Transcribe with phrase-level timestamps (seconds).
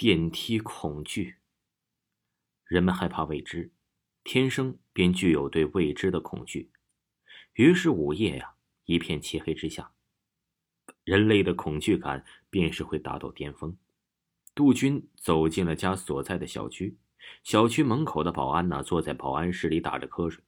[0.00, 1.38] 电梯恐惧。
[2.62, 3.72] 人们害怕未知，
[4.22, 6.70] 天生便具有对未知的恐惧。
[7.54, 9.90] 于是午夜呀，一片漆黑之下，
[11.02, 13.76] 人类的恐惧感便是会达到巅峰。
[14.54, 16.96] 杜军走进了家所在的小区，
[17.42, 20.44] 小区门口的保安呢，坐在保安室里打着瞌睡，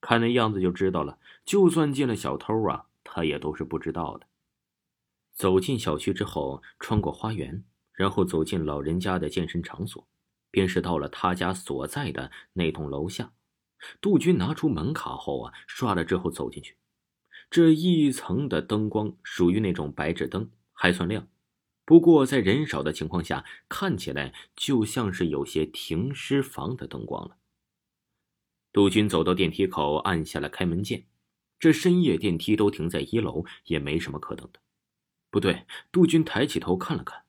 [0.00, 4.26] 看那样子就知道了，就算进了小偷啊，他也都是不知道的。
[5.34, 7.62] 走进小区之后，穿过花园，
[7.96, 10.06] 然后走进老人家的健身场所，
[10.52, 13.32] 便是到了他家所在的那栋楼下。
[14.00, 16.76] 杜军拿出门卡后啊，刷了之后走进去。
[17.50, 21.28] 这一层的灯光属于那种白炽灯，还算亮，
[21.84, 27.36] 不过在人少的情况下，看起来就像是有些停尸房的灯光了。
[28.72, 31.06] 杜军走到电梯口，按下了开门键。
[31.58, 34.60] 这深夜电梯都停在一楼，也没什么可等的。
[35.30, 37.24] 不对，杜军抬起头看了看，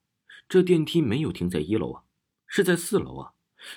[0.50, 2.04] 这电梯没有停在一楼啊，
[2.48, 3.34] 是在四楼啊。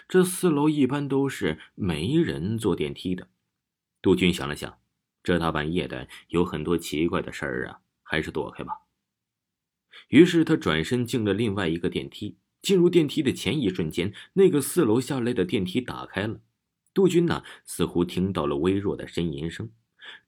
[0.08, 3.28] 这四楼一般都是没人坐电梯的。
[4.02, 4.78] 杜军想了想，
[5.22, 8.72] 这大半夜的有很多奇怪的事儿啊，还是躲开吧。
[10.08, 12.38] 于是他转身进了另外一个电梯。
[12.62, 16.42] 进入电梯的前一瞬间，那个四楼下来的电梯打开了。
[16.92, 19.72] 杜军呢，似乎听到了微弱的呻吟声，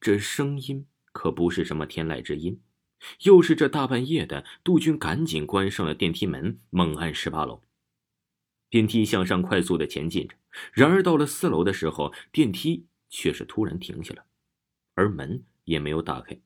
[0.00, 2.58] 这声音可不是什么天籁之音。
[3.22, 7.62] 又是这大半夜的，杜军赶紧关上了电梯门，猛按十八楼。
[8.70, 10.34] 电梯向上快速的前进着，
[10.72, 14.24] 然而到了四楼的时候，电梯却是突然停下了，
[14.94, 16.38] 而门也没有打开。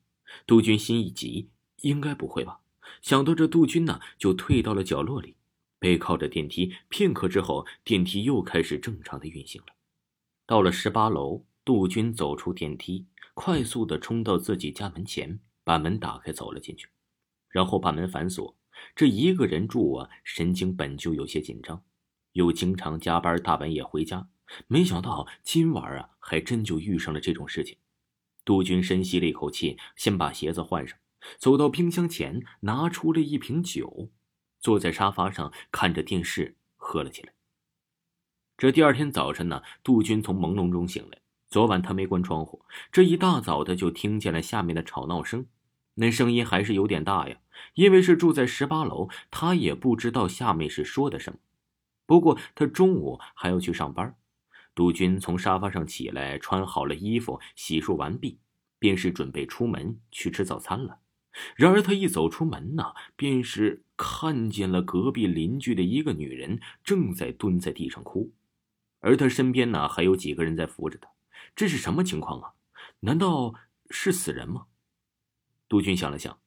[0.45, 1.49] 杜军心一急，
[1.81, 2.59] 应该不会吧？
[3.01, 5.35] 想到这，杜军呢就退到了角落里，
[5.79, 6.73] 背靠着电梯。
[6.89, 9.67] 片刻之后，电梯又开始正常的运行了。
[10.45, 15.39] 到了十八楼，杜军走出电梯，快速的冲到自己家门前。
[15.67, 16.87] 把门打开，走了进去，
[17.49, 18.55] 然后把门反锁。
[18.95, 21.83] 这一个人住啊，神经本就有些紧张，
[22.31, 24.29] 又经常加班，大半夜回家，
[24.67, 27.77] 没想到今晚啊，还真就遇上了这种事情。
[28.45, 30.97] 杜军深吸了一口气，先把鞋子换上，
[31.37, 34.09] 走到冰箱前，拿出了一瓶酒，
[34.61, 37.33] 坐在沙发上看着电视喝了起来。
[38.57, 41.19] 这第二天早晨呢，杜军从朦胧中醒来，
[41.49, 45.45] 昨晚他没关窗户，这一大早的就听见了下面的吵闹声。
[45.99, 47.37] 那声音还是有点大呀，
[47.73, 51.39] 因为是住在十八楼，他也不知道下面是说的什么。
[52.05, 54.15] 不过他中午还要去上班。
[54.75, 58.37] 杜军从沙发上起来，穿好了衣服，洗漱完毕，
[58.77, 60.99] 便是准备出门去吃早餐了。
[61.55, 68.31] 然而他一走出门呢，便是看见了隔壁邻居的一个女人正在蹲在地上哭，
[68.99, 71.09] 而他身边呢还有几个人在扶着他。
[71.55, 72.53] 这是什么情况啊？
[72.99, 73.55] 难道
[73.89, 74.67] 是死人吗？
[75.69, 76.39] 杜军想了想，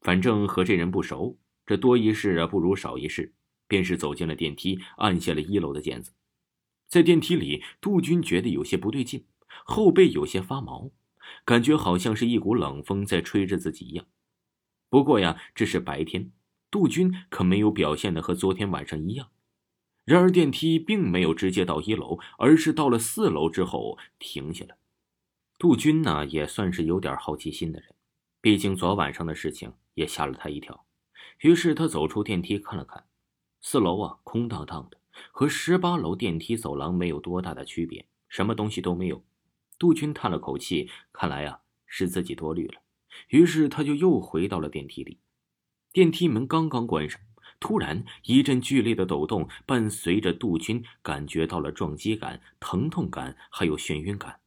[0.00, 3.34] 反正和这人不熟，这多一事啊不如少一事，
[3.66, 6.12] 便是走进了电梯，按下了一楼的键子。
[6.86, 9.26] 在电梯里，杜军觉得有些不对劲，
[9.64, 10.90] 后背有些发毛，
[11.44, 14.06] 感觉好像是一股冷风在吹着自己一样。
[14.88, 16.32] 不过呀，这是白天，
[16.70, 19.28] 杜军可没有表现的和昨天晚上一样。
[20.04, 24.78] 然而电梯并没有直接到一楼，而是到了四楼之后停下了。
[25.58, 27.94] 杜军呢，也算是有点好奇心的人。
[28.40, 30.86] 毕竟昨晚上的事情也吓了他一跳，
[31.40, 33.04] 于是他走出电梯看了看，
[33.60, 34.98] 四楼啊空荡荡的，
[35.32, 39.24] 和十八楼电梯走廊没有多大的区别，什么东西都没有。
[39.76, 42.80] 杜军叹了口气，看来啊是自己多虑了。
[43.28, 45.18] 于是他就又回到了电梯里。
[45.92, 47.20] 电梯门刚刚关上，
[47.58, 54.40] 突然一阵剧烈的抖动，伴随着杜军感觉到了撞击感、疼痛感，还有眩晕感，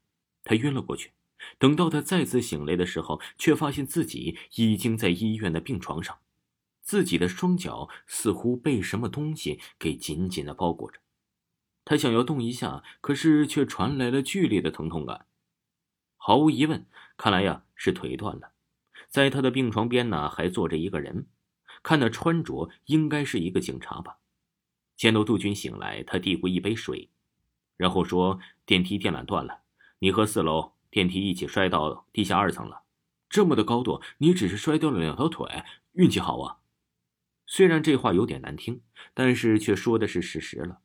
[0.45, 1.11] 他晕了过去。
[1.57, 6.19] 等到他再次醒来的时候，却发现自己已经在医院的病床上，
[6.81, 10.99] 自己的双脚似乎被什么东西给紧紧的包裹着。
[11.83, 15.25] 他想要动一下，可是却传来了剧烈的疼痛感。
[16.15, 16.85] 毫无疑问，
[17.17, 18.51] 看来呀是腿断了。
[19.09, 21.27] 在他的病床边呢，还坐着一个人，
[21.81, 24.19] 看那穿着应该是一个警察吧。
[24.95, 27.09] 见到杜军醒来，他递过一杯水，
[27.75, 29.61] 然后说：“电梯电缆断了，
[29.99, 32.83] 你和四楼。”电梯一起摔到地下二层了，
[33.29, 36.57] 这么的高度，你只是摔掉了两条腿，运气好啊！
[37.47, 38.81] 虽然这话有点难听，
[39.13, 40.81] 但是却说的是事实了。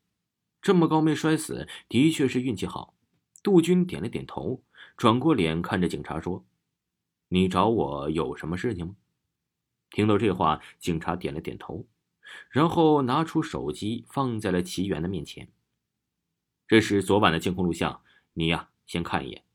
[0.62, 2.94] 这么高没摔死，的确是运气好。
[3.43, 4.62] 杜军点了点头，
[4.97, 6.44] 转过脸看着警察说
[7.29, 8.97] ：“你找我有什么事情吗？”
[9.91, 11.87] 听到这话，警察点了点头，
[12.50, 15.49] 然后拿出手机放在了齐源的面前。
[16.67, 19.45] 这是昨晚的监控录像，你呀，先看一眼。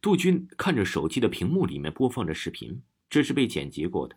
[0.00, 4.16] 杜军看着手机的屏幕，里面播放着视频，这是被剪辑过的。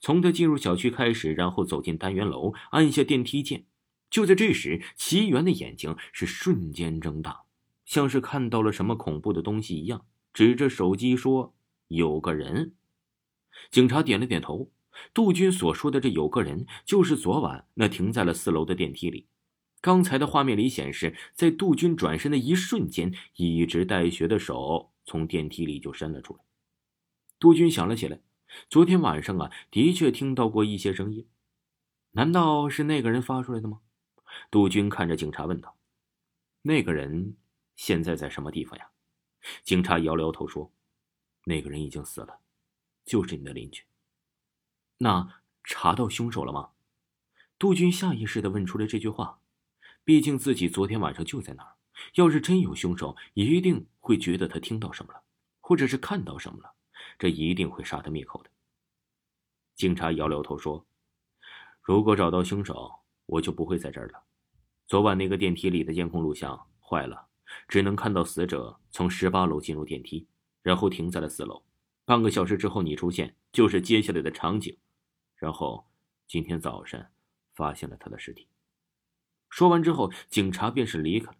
[0.00, 3.64] 从他进入小区开始，然后走进单元楼，按下电梯键，
[4.10, 7.42] 就在这时，齐元的眼睛是瞬间睁大，
[7.84, 11.54] 像是看到了什么恐怖的东西一样，指着手机说
[11.88, 12.74] ：“有个人。”
[13.70, 14.70] 警察点了点头。
[15.14, 19.26] 杜军所说的这有个人，就是昨晚那停在了四楼的电梯里。
[19.80, 26.40] 刚才的画面里显示，在杜军转身的一瞬间，一直带血的手从电梯里就伸了出来。
[27.38, 28.20] 杜军想了起来，
[28.68, 31.28] 昨天晚上啊，的确听到过一些声音，
[32.12, 33.80] 难道是那个人发出来的吗？
[34.50, 35.76] 杜军看着警察问道
[36.62, 37.36] ：“那个人
[37.76, 38.90] 现在在什么地方呀？”
[39.64, 40.72] 警察摇了摇头说
[41.44, 42.40] ：“那个人已经死了，
[43.04, 43.84] 就是你的邻居。”
[44.98, 46.70] 那查到凶手了吗？
[47.58, 49.40] 杜军下意识的问出了这句话。
[50.04, 51.76] 毕竟自己昨天晚上就在那儿，
[52.14, 55.22] 要是真有凶手，一定会觉得他听到什么了，
[55.60, 56.72] 或者是看到什么了，
[57.18, 58.50] 这一定会杀他灭口的。
[59.74, 60.86] 警察摇摇头说
[61.82, 62.92] ：“如果找到凶手，
[63.26, 64.22] 我就不会在这儿了。
[64.86, 67.28] 昨晚那个电梯里的监控录像坏了，
[67.66, 70.26] 只能看到死者从十八楼进入电梯，
[70.62, 71.64] 然后停在了四楼。
[72.04, 74.76] 半个小时之后你出现，就是接下来的场景。
[75.36, 75.88] 然后
[76.28, 77.04] 今天早晨
[77.54, 78.48] 发现了他的尸体。”
[79.48, 81.36] 说完之后，警察便是离开了。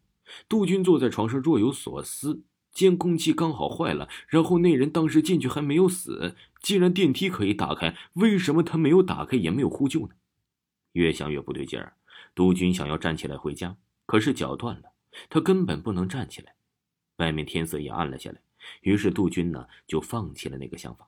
[0.48, 2.44] 杜军坐在床上若有所思。
[2.72, 6.34] 监控器刚好坏了，然后那人当时进去还没有死。
[6.62, 10.14] 既然电梯可以打开，为什么他没有打开，也没有呼救呢？
[10.92, 11.96] 越想越不对劲儿。
[12.34, 13.76] 杜军想要站起来回家，
[14.06, 14.92] 可是脚断了，
[15.28, 16.54] 他根本不能站起来。
[17.16, 18.40] 外面天色也暗了下来，
[18.80, 21.06] 于是杜军呢就放弃了那个想法。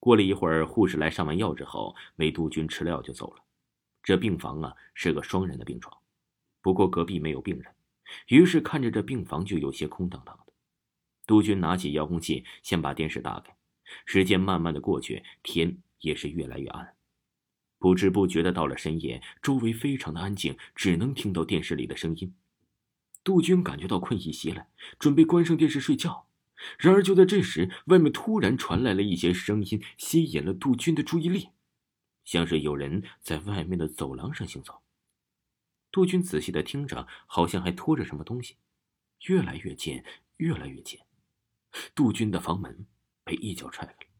[0.00, 3.44] 过了一会儿，护士来上完药之后，为杜军吃了药就走了。
[4.02, 5.96] 这病房啊是个双人的病床，
[6.62, 7.72] 不过隔壁没有病人，
[8.28, 10.52] 于是看着这病房就有些空荡荡的。
[11.26, 13.56] 杜军拿起遥控器，先把电视打开。
[14.04, 16.94] 时间慢慢的过去，天也是越来越暗，
[17.78, 22.34] 不知不觉的到了深夜，周围非常的安静，只能听到电视里的声音。
[23.24, 24.68] 杜军感觉到困意袭来，
[24.98, 26.26] 准备关上电视睡觉。
[26.78, 31.48] 然而就在这时，外面突然传来了一些声音，吸引了杜军的注意力。
[32.24, 34.82] 像是有人在外面的走廊上行走。
[35.90, 38.56] 杜军仔细的听着，好像还拖着什么东西，
[39.26, 40.02] 越来越近，
[40.36, 41.00] 越来越近。
[41.94, 42.86] 杜军的房门
[43.24, 44.10] 被一脚踹开了。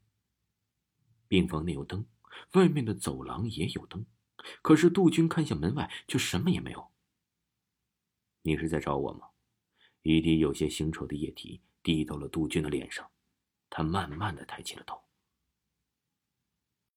[1.28, 2.06] 病房内有灯，
[2.52, 4.06] 外面的走廊也有灯，
[4.62, 6.90] 可是杜军看向门外，却什么也没有。
[8.42, 9.28] 你是在找我吗？
[10.02, 13.10] 一滴有些腥臭的液体滴到了杜军的脸上，
[13.68, 15.07] 他慢慢的抬起了头。